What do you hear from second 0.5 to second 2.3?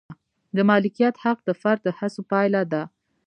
د مالکیت حق د فرد د هڅو